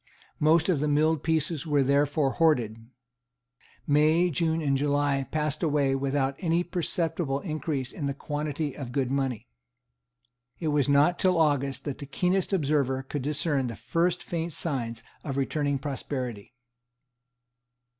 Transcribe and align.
Most 0.39 0.67
of 0.67 0.79
the 0.79 0.87
milled 0.87 1.21
pieces 1.21 1.67
were 1.67 1.83
therefore 1.83 2.31
hoarded. 2.31 2.89
May, 3.85 4.31
June 4.31 4.59
and 4.59 4.75
July 4.75 5.27
passed 5.29 5.61
away 5.61 5.93
without 5.93 6.35
any 6.39 6.63
perceptible 6.63 7.39
increase 7.41 7.91
in 7.91 8.07
the 8.07 8.15
quantity 8.15 8.75
of 8.75 8.93
good 8.93 9.11
money. 9.11 9.47
It 10.59 10.69
was 10.69 10.89
not 10.89 11.19
till 11.19 11.37
August 11.37 11.83
that 11.83 11.99
the 11.99 12.07
keenest 12.07 12.51
observer 12.51 13.03
could 13.03 13.21
discern 13.21 13.67
the 13.67 13.75
first 13.75 14.23
faint 14.23 14.53
signs 14.53 15.03
of 15.23 15.37
returning 15.37 15.77
prosperity. 15.77 16.55